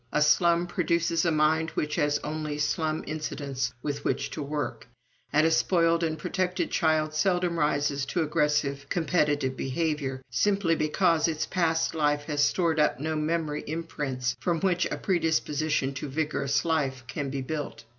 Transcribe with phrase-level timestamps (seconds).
[0.11, 4.87] A slum produces a mind which has only slum incidents with which to work,
[5.31, 11.45] and a spoiled and protected child seldom rises to aggressive competitive behavior, simply because its
[11.45, 17.03] past life has stored up no memory imprints from which a predisposition to vigorous life
[17.05, 17.83] can be built.